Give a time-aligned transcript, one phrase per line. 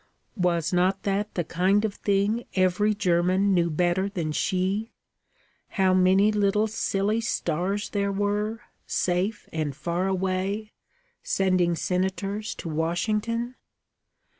[0.35, 4.89] Was not that the kind of thing every German knew better than she
[5.77, 10.71] how many little silly stars there were, safe and far away,
[11.21, 13.53] sending senators to Washington?